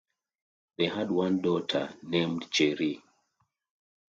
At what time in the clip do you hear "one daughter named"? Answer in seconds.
1.11-2.47